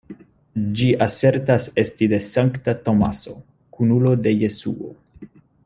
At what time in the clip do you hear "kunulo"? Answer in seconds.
3.77-4.15